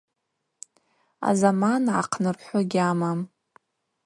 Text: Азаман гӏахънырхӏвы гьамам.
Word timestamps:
Азаман 1.27 1.83
гӏахънырхӏвы 1.93 2.61
гьамам. 2.71 3.19